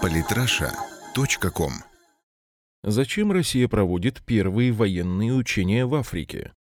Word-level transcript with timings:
Политраша.ком 0.00 1.72
Зачем 2.82 3.32
Россия 3.32 3.68
проводит 3.68 4.22
первые 4.24 4.72
военные 4.72 5.32
учения 5.32 5.86
в 5.86 5.94
Африке? 5.94 6.52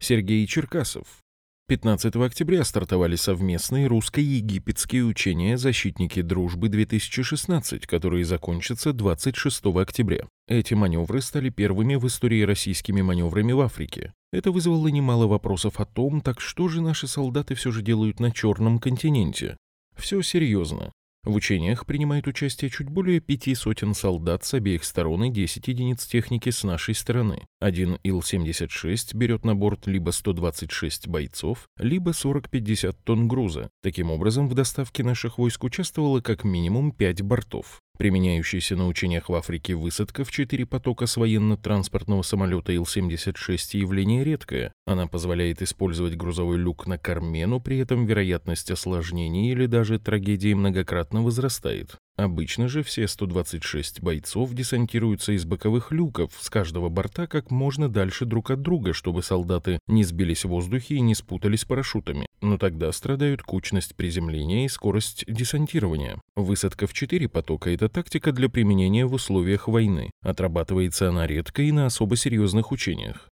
Сергей 0.00 0.46
Черкасов. 0.46 1.22
15 1.68 2.16
октября 2.16 2.62
стартовали 2.64 3.16
совместные 3.16 3.86
русско-египетские 3.86 5.04
учения 5.04 5.56
«Защитники 5.56 6.20
дружбы-2016», 6.20 7.86
которые 7.86 8.26
закончатся 8.26 8.92
26 8.92 9.64
октября. 9.76 10.28
Эти 10.46 10.74
маневры 10.74 11.22
стали 11.22 11.48
первыми 11.48 11.94
в 11.94 12.06
истории 12.06 12.42
российскими 12.42 13.00
маневрами 13.00 13.52
в 13.52 13.60
Африке. 13.62 14.12
Это 14.32 14.52
вызвало 14.52 14.88
немало 14.88 15.26
вопросов 15.26 15.80
о 15.80 15.86
том, 15.86 16.20
так 16.20 16.40
что 16.40 16.68
же 16.68 16.82
наши 16.82 17.06
солдаты 17.06 17.54
все 17.54 17.70
же 17.70 17.80
делают 17.80 18.20
на 18.20 18.30
Черном 18.30 18.78
континенте. 18.78 19.56
Все 19.96 20.20
серьезно. 20.20 20.92
В 21.24 21.34
учениях 21.34 21.86
принимает 21.86 22.26
участие 22.26 22.70
чуть 22.70 22.90
более 22.90 23.18
пяти 23.18 23.54
сотен 23.54 23.94
солдат 23.94 24.44
с 24.44 24.52
обеих 24.52 24.84
сторон 24.84 25.24
и 25.24 25.30
10 25.30 25.68
единиц 25.68 26.06
техники 26.06 26.50
с 26.50 26.64
нашей 26.64 26.94
стороны. 26.94 27.46
Один 27.60 27.98
Ил-76 28.04 29.16
берет 29.16 29.44
на 29.44 29.56
борт 29.56 29.86
либо 29.86 30.10
126 30.10 31.08
бойцов, 31.08 31.66
либо 31.78 32.10
40-50 32.10 32.94
тонн 33.04 33.26
груза. 33.26 33.70
Таким 33.82 34.10
образом, 34.10 34.48
в 34.48 34.54
доставке 34.54 35.02
наших 35.02 35.38
войск 35.38 35.64
участвовало 35.64 36.20
как 36.20 36.44
минимум 36.44 36.92
5 36.92 37.22
бортов. 37.22 37.80
Применяющаяся 37.96 38.74
на 38.74 38.88
учениях 38.88 39.28
в 39.28 39.34
Африке 39.34 39.74
высадка 39.74 40.24
в 40.24 40.30
четыре 40.32 40.66
потока 40.66 41.06
с 41.06 41.16
военно-транспортного 41.16 42.22
самолета 42.22 42.72
Ил-76 42.72 43.76
явление 43.78 44.24
редкое. 44.24 44.72
Она 44.84 45.06
позволяет 45.06 45.62
использовать 45.62 46.16
грузовой 46.16 46.56
люк 46.56 46.88
на 46.88 46.98
корме, 46.98 47.46
но 47.46 47.60
при 47.60 47.78
этом 47.78 48.04
вероятность 48.04 48.70
осложнений 48.70 49.52
или 49.52 49.66
даже 49.66 50.00
трагедии 50.00 50.54
многократно 50.54 51.22
возрастает. 51.22 51.96
Обычно 52.16 52.68
же 52.68 52.84
все 52.84 53.08
126 53.08 54.00
бойцов 54.00 54.52
десантируются 54.54 55.32
из 55.32 55.44
боковых 55.44 55.90
люков 55.90 56.32
с 56.40 56.48
каждого 56.48 56.88
борта 56.88 57.26
как 57.26 57.50
можно 57.50 57.88
дальше 57.88 58.24
друг 58.24 58.52
от 58.52 58.62
друга, 58.62 58.92
чтобы 58.92 59.24
солдаты 59.24 59.80
не 59.88 60.04
сбились 60.04 60.44
в 60.44 60.48
воздухе 60.48 60.94
и 60.94 61.00
не 61.00 61.16
спутались 61.16 61.64
парашютами. 61.64 62.28
Но 62.40 62.56
тогда 62.56 62.92
страдают 62.92 63.42
кучность 63.42 63.96
приземления 63.96 64.64
и 64.64 64.68
скорость 64.68 65.24
десантирования. 65.26 66.20
Высадка 66.36 66.86
в 66.86 66.92
четыре 66.92 67.28
потока– 67.28 67.70
это 67.74 67.88
тактика 67.88 68.30
для 68.30 68.48
применения 68.48 69.06
в 69.06 69.14
условиях 69.14 69.66
войны. 69.66 70.12
Отрабатывается 70.22 71.08
она 71.08 71.26
редко 71.26 71.62
и 71.62 71.72
на 71.72 71.86
особо 71.86 72.14
серьезных 72.14 72.70
учениях. 72.70 73.28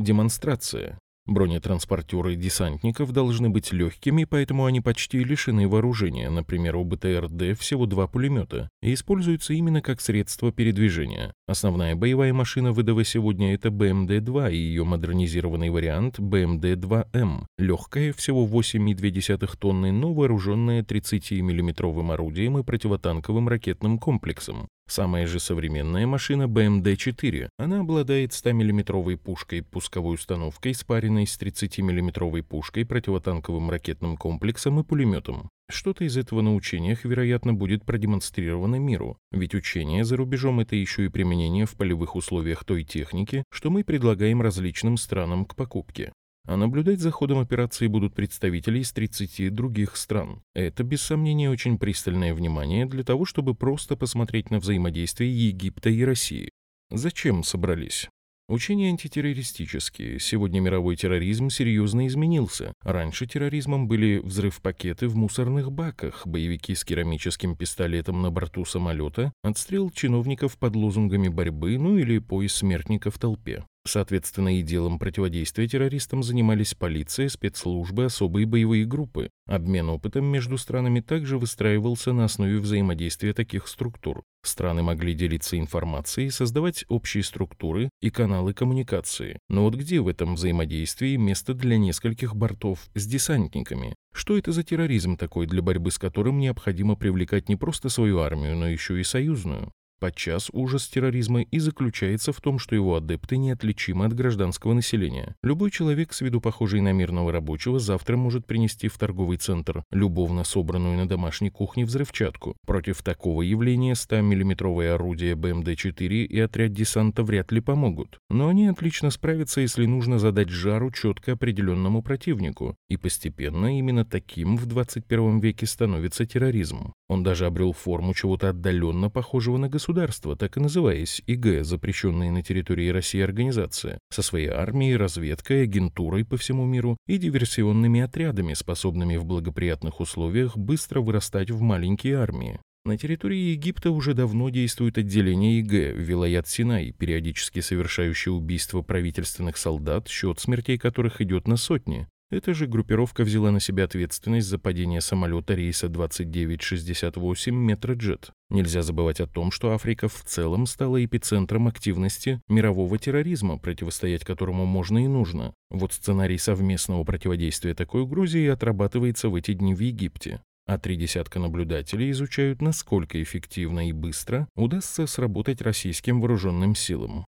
Демонстрация. 0.00 0.98
Бронетранспортеры 1.26 2.36
десантников 2.36 3.12
должны 3.12 3.48
быть 3.48 3.72
легкими, 3.72 4.24
поэтому 4.24 4.66
они 4.66 4.82
почти 4.82 5.24
лишены 5.24 5.66
вооружения, 5.66 6.28
например, 6.28 6.76
у 6.76 6.84
БТРД 6.84 7.58
всего 7.58 7.86
два 7.86 8.06
пулемета, 8.06 8.68
и 8.82 8.92
используются 8.92 9.54
именно 9.54 9.80
как 9.80 10.02
средство 10.02 10.52
передвижения. 10.52 11.32
Основная 11.46 11.96
боевая 11.96 12.34
машина 12.34 12.72
ВДВ 12.72 13.06
сегодня 13.06 13.54
это 13.54 13.70
БМД-2 13.70 14.52
и 14.52 14.56
ее 14.56 14.84
модернизированный 14.84 15.70
вариант 15.70 16.18
БМД-2М, 16.18 17.46
легкая, 17.56 18.12
всего 18.12 18.46
8,2 18.46 19.56
тонны, 19.58 19.92
но 19.92 20.12
вооруженная 20.12 20.82
30-миллиметровым 20.82 22.12
орудием 22.12 22.58
и 22.58 22.62
противотанковым 22.62 23.48
ракетным 23.48 23.98
комплексом. 23.98 24.68
Самая 24.86 25.26
же 25.26 25.40
современная 25.40 26.06
машина 26.06 26.42
BMD-4. 26.42 27.48
Она 27.58 27.80
обладает 27.80 28.32
100-мм 28.32 29.16
пушкой 29.16 29.62
пусковой 29.62 30.16
установкой, 30.16 30.74
спаренной 30.74 31.26
с 31.26 31.40
30-мм 31.40 32.42
пушкой, 32.42 32.84
противотанковым 32.84 33.70
ракетным 33.70 34.16
комплексом 34.16 34.80
и 34.80 34.84
пулеметом. 34.84 35.48
Что-то 35.70 36.04
из 36.04 36.18
этого 36.18 36.42
на 36.42 36.54
учениях, 36.54 37.04
вероятно, 37.04 37.54
будет 37.54 37.84
продемонстрировано 37.84 38.76
миру, 38.76 39.16
ведь 39.32 39.54
учения 39.54 40.04
за 40.04 40.16
рубежом— 40.16 40.60
это 40.60 40.76
еще 40.76 41.06
и 41.06 41.08
применение 41.08 41.64
в 41.64 41.74
полевых 41.74 42.16
условиях 42.16 42.64
той 42.64 42.84
техники, 42.84 43.44
что 43.50 43.70
мы 43.70 43.82
предлагаем 43.82 44.42
различным 44.42 44.98
странам 44.98 45.46
к 45.46 45.56
покупке 45.56 46.12
а 46.46 46.56
наблюдать 46.56 47.00
за 47.00 47.10
ходом 47.10 47.38
операции 47.38 47.86
будут 47.86 48.14
представители 48.14 48.80
из 48.80 48.92
30 48.92 49.54
других 49.54 49.96
стран. 49.96 50.42
Это, 50.54 50.82
без 50.84 51.02
сомнения, 51.02 51.50
очень 51.50 51.78
пристальное 51.78 52.34
внимание 52.34 52.86
для 52.86 53.04
того, 53.04 53.24
чтобы 53.24 53.54
просто 53.54 53.96
посмотреть 53.96 54.50
на 54.50 54.58
взаимодействие 54.58 55.48
Египта 55.48 55.90
и 55.90 56.04
России. 56.04 56.50
Зачем 56.90 57.42
собрались? 57.42 58.08
Учения 58.46 58.90
антитеррористические. 58.90 60.20
Сегодня 60.20 60.60
мировой 60.60 60.96
терроризм 60.96 61.48
серьезно 61.48 62.06
изменился. 62.06 62.74
Раньше 62.82 63.26
терроризмом 63.26 63.88
были 63.88 64.18
взрыв-пакеты 64.18 65.08
в 65.08 65.16
мусорных 65.16 65.72
баках, 65.72 66.26
боевики 66.26 66.74
с 66.74 66.84
керамическим 66.84 67.56
пистолетом 67.56 68.20
на 68.20 68.30
борту 68.30 68.66
самолета, 68.66 69.32
отстрел 69.42 69.88
чиновников 69.88 70.58
под 70.58 70.76
лозунгами 70.76 71.28
борьбы, 71.28 71.78
ну 71.78 71.96
или 71.96 72.18
пояс 72.18 72.52
смертника 72.52 73.10
в 73.10 73.18
толпе. 73.18 73.64
Соответственно, 73.86 74.58
и 74.58 74.62
делом 74.62 74.98
противодействия 74.98 75.68
террористам 75.68 76.22
занимались 76.22 76.74
полиция, 76.74 77.28
спецслужбы, 77.28 78.06
особые 78.06 78.46
боевые 78.46 78.86
группы. 78.86 79.28
Обмен 79.46 79.90
опытом 79.90 80.24
между 80.24 80.56
странами 80.56 81.00
также 81.00 81.38
выстраивался 81.38 82.14
на 82.14 82.24
основе 82.24 82.58
взаимодействия 82.58 83.34
таких 83.34 83.68
структур. 83.68 84.22
Страны 84.42 84.82
могли 84.82 85.12
делиться 85.12 85.58
информацией, 85.58 86.30
создавать 86.30 86.86
общие 86.88 87.22
структуры 87.22 87.90
и 88.00 88.08
каналы 88.08 88.54
коммуникации. 88.54 89.38
Но 89.50 89.64
вот 89.64 89.74
где 89.74 90.00
в 90.00 90.08
этом 90.08 90.34
взаимодействии 90.36 91.16
место 91.16 91.52
для 91.52 91.76
нескольких 91.76 92.34
бортов 92.34 92.86
с 92.94 93.06
десантниками? 93.06 93.94
Что 94.14 94.38
это 94.38 94.52
за 94.52 94.62
терроризм 94.62 95.18
такой, 95.18 95.46
для 95.46 95.60
борьбы 95.60 95.90
с 95.90 95.98
которым 95.98 96.38
необходимо 96.38 96.96
привлекать 96.96 97.50
не 97.50 97.56
просто 97.56 97.90
свою 97.90 98.20
армию, 98.20 98.56
но 98.56 98.66
еще 98.66 98.98
и 98.98 99.04
союзную? 99.04 99.72
Подчас 100.04 100.50
ужас 100.52 100.86
терроризма 100.86 101.40
и 101.40 101.58
заключается 101.58 102.34
в 102.34 102.40
том, 102.42 102.58
что 102.58 102.74
его 102.74 102.96
адепты 102.96 103.38
неотличимы 103.38 104.04
от 104.04 104.12
гражданского 104.12 104.74
населения. 104.74 105.34
Любой 105.42 105.70
человек, 105.70 106.12
с 106.12 106.20
виду 106.20 106.42
похожий 106.42 106.82
на 106.82 106.92
мирного 106.92 107.32
рабочего, 107.32 107.78
завтра 107.78 108.18
может 108.18 108.44
принести 108.44 108.88
в 108.88 108.98
торговый 108.98 109.38
центр 109.38 109.82
любовно 109.90 110.44
собранную 110.44 110.98
на 110.98 111.08
домашней 111.08 111.48
кухне 111.48 111.86
взрывчатку. 111.86 112.54
Против 112.66 113.02
такого 113.02 113.40
явления 113.40 113.94
100-миллиметровые 113.94 114.90
орудия 114.90 115.36
БМД-4 115.36 116.26
и 116.26 116.38
отряд 116.38 116.74
десанта 116.74 117.22
вряд 117.22 117.50
ли 117.50 117.62
помогут. 117.62 118.18
Но 118.28 118.48
они 118.48 118.66
отлично 118.66 119.08
справятся, 119.08 119.62
если 119.62 119.86
нужно 119.86 120.18
задать 120.18 120.50
жару 120.50 120.90
четко 120.90 121.32
определенному 121.32 122.02
противнику. 122.02 122.76
И 122.90 122.98
постепенно 122.98 123.78
именно 123.78 124.04
таким 124.04 124.58
в 124.58 124.66
21 124.66 125.40
веке 125.40 125.64
становится 125.64 126.26
терроризм. 126.26 126.92
Он 127.08 127.22
даже 127.22 127.46
обрел 127.46 127.72
форму 127.72 128.12
чего-то 128.12 128.50
отдаленно 128.50 129.08
похожего 129.08 129.56
на 129.56 129.70
государство 129.70 129.93
государства, 129.94 130.36
так 130.36 130.56
и 130.56 130.60
называясь 130.60 131.22
ИГ, 131.26 131.64
запрещенные 131.64 132.32
на 132.32 132.42
территории 132.42 132.88
России 132.88 133.20
организация, 133.20 133.98
со 134.10 134.22
своей 134.22 134.48
армией, 134.48 134.96
разведкой, 134.96 135.62
агентурой 135.62 136.24
по 136.24 136.36
всему 136.36 136.66
миру 136.66 136.96
и 137.06 137.16
диверсионными 137.16 138.00
отрядами, 138.00 138.54
способными 138.54 139.16
в 139.16 139.24
благоприятных 139.24 140.00
условиях 140.00 140.56
быстро 140.56 141.00
вырастать 141.00 141.50
в 141.50 141.60
маленькие 141.60 142.16
армии. 142.16 142.58
На 142.84 142.98
территории 142.98 143.52
Египта 143.52 143.92
уже 143.92 144.14
давно 144.14 144.50
действует 144.50 144.98
отделение 144.98 145.60
ИГ, 145.60 145.96
Вилаят 145.96 146.48
Синай, 146.48 146.92
периодически 146.92 147.60
совершающее 147.60 148.32
убийства 148.32 148.82
правительственных 148.82 149.56
солдат, 149.56 150.08
счет 150.08 150.40
смертей 150.40 150.76
которых 150.76 151.20
идет 151.20 151.46
на 151.46 151.56
сотни. 151.56 152.08
Эта 152.34 152.52
же 152.52 152.66
группировка 152.66 153.22
взяла 153.22 153.52
на 153.52 153.60
себя 153.60 153.84
ответственность 153.84 154.48
за 154.48 154.58
падение 154.58 155.00
самолета 155.00 155.54
рейса 155.54 155.88
2968 155.88 157.54
Метроджет. 157.54 158.32
Нельзя 158.50 158.82
забывать 158.82 159.20
о 159.20 159.28
том, 159.28 159.52
что 159.52 159.70
Африка 159.70 160.08
в 160.08 160.24
целом 160.24 160.66
стала 160.66 161.04
эпицентром 161.04 161.68
активности 161.68 162.40
мирового 162.48 162.98
терроризма, 162.98 163.56
противостоять 163.56 164.24
которому 164.24 164.64
можно 164.66 165.04
и 165.04 165.06
нужно. 165.06 165.54
Вот 165.70 165.92
сценарий 165.92 166.38
совместного 166.38 167.04
противодействия 167.04 167.72
такой 167.72 168.02
угрозе 168.02 168.40
и 168.40 168.48
отрабатывается 168.48 169.28
в 169.28 169.36
эти 169.36 169.52
дни 169.52 169.72
в 169.72 169.78
Египте. 169.78 170.42
А 170.66 170.76
три 170.76 170.96
десятка 170.96 171.38
наблюдателей 171.38 172.10
изучают, 172.10 172.60
насколько 172.60 173.22
эффективно 173.22 173.88
и 173.88 173.92
быстро 173.92 174.48
удастся 174.56 175.06
сработать 175.06 175.62
российским 175.62 176.20
вооруженным 176.20 176.74
силам. 176.74 177.26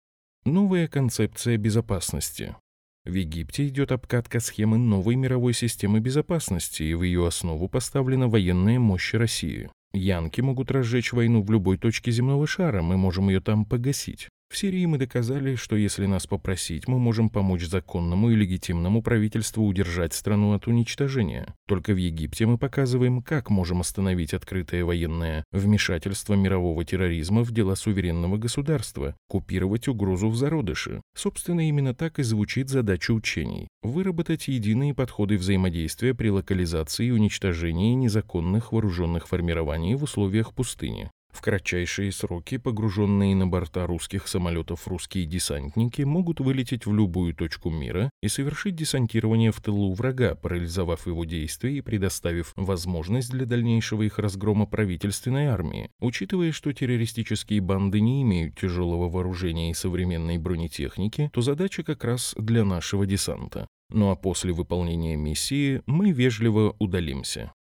Новая 0.45 0.87
концепция 0.87 1.57
безопасности. 1.57 2.55
В 3.05 3.15
Египте 3.15 3.67
идет 3.67 3.91
обкатка 3.91 4.39
схемы 4.39 4.79
новой 4.79 5.17
мировой 5.17 5.55
системы 5.55 5.99
безопасности, 5.99 6.85
и 6.85 6.95
в 6.95 7.03
ее 7.03 7.27
основу 7.27 7.69
поставлена 7.69 8.29
военная 8.29 8.79
мощь 8.79 9.15
России. 9.15 9.71
Янки 9.93 10.41
могут 10.41 10.71
разжечь 10.71 11.13
войну 11.13 11.43
в 11.43 11.51
любой 11.51 11.79
точке 11.79 12.13
земного 12.13 12.47
шара, 12.47 12.81
мы 12.81 12.97
можем 12.97 13.29
ее 13.29 13.41
там 13.41 13.65
погасить. 13.65 14.29
В 14.53 14.59
Сирии 14.59 14.85
мы 14.85 14.99
доказали, 14.99 15.55
что 15.55 15.77
если 15.77 16.05
нас 16.05 16.27
попросить, 16.27 16.87
мы 16.87 16.99
можем 16.99 17.31
помочь 17.31 17.65
законному 17.65 18.29
и 18.29 18.35
легитимному 18.35 19.01
правительству 19.01 19.65
удержать 19.65 20.13
страну 20.13 20.53
от 20.53 20.67
уничтожения. 20.67 21.55
Только 21.67 21.95
в 21.95 21.97
Египте 21.97 22.45
мы 22.45 22.59
показываем, 22.59 23.23
как 23.23 23.49
можем 23.49 23.81
остановить 23.81 24.35
открытое 24.35 24.85
военное 24.85 25.45
вмешательство 25.53 26.35
мирового 26.35 26.85
терроризма 26.85 27.45
в 27.45 27.51
дела 27.51 27.77
суверенного 27.77 28.37
государства, 28.37 29.17
купировать 29.27 29.89
угрозу 29.89 30.29
в 30.29 30.37
зародыше. 30.37 31.01
Собственно, 31.17 31.67
именно 31.67 31.95
так 31.95 32.19
и 32.19 32.23
звучит 32.23 32.69
задача 32.69 33.13
учений– 33.13 33.69
выработать 33.83 34.49
единые 34.49 34.93
подходы 34.93 35.39
взаимодействия 35.39 36.13
при 36.13 36.29
локализации 36.29 37.07
и 37.07 37.11
уничтожении 37.11 37.95
незаконных 37.95 38.73
вооруженных 38.73 39.29
формирований 39.29 39.95
в 39.95 40.03
условиях 40.03 40.53
пустыни. 40.53 41.11
В 41.33 41.41
кратчайшие 41.41 42.13
сроки 42.13 42.59
погруженные 42.59 43.35
на 43.35 43.47
борта 43.47 43.87
русских 43.87 44.29
самолетов 44.29 44.87
русские 44.87 45.25
десантники 45.25 46.03
могут 46.03 46.41
вылететь 46.41 46.85
в 46.85 46.95
любую 46.95 47.35
точку 47.35 47.71
мира 47.71 48.11
и 48.23 48.29
совершить 48.29 48.77
десантирование 48.77 49.51
в 49.51 49.61
тылу 49.61 49.95
врага, 49.95 50.35
парализовав 50.35 51.07
его 51.07 51.25
действия 51.25 51.79
и 51.79 51.81
предоставив 51.81 52.53
возможность 52.55 53.31
для 53.31 53.47
дальнейшего 53.47 54.03
их 54.03 54.19
разгрома 54.19 54.67
правительственной 54.67 55.47
армии. 55.47 55.91
Учитывая, 56.01 56.53
что 56.53 56.73
террористические 56.73 57.63
банды 57.63 58.01
не 58.01 58.23
имеют 58.23 58.59
тяжелого 58.59 59.09
вооружения 59.09 59.71
и 59.71 59.75
современной 59.75 60.37
бронетехники, 60.37 61.31
то 61.33 61.41
задача 61.41 61.83
как 61.83 62.05
раз 62.05 62.35
для 62.37 62.65
нашего 62.65 63.07
десанта. 63.07 63.67
Ну 63.91 64.11
а 64.11 64.17
после 64.17 64.53
выполнения 64.53 65.17
миссии 65.17 65.83
мы 65.87 66.13
вежливо 66.13 66.77
удалимся. 66.79 67.53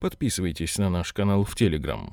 Подписывайтесь 0.00 0.78
на 0.78 0.90
наш 0.90 1.12
канал 1.12 1.44
в 1.44 1.54
Телеграм. 1.56 2.12